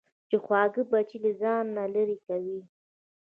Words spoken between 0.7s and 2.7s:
بچي له ځانه لېرې کوو.